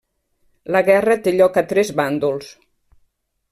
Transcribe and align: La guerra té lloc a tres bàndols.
La 0.75 0.81
guerra 0.87 1.17
té 1.27 1.35
lloc 1.35 1.61
a 1.63 1.65
tres 1.73 1.93
bàndols. 2.01 2.51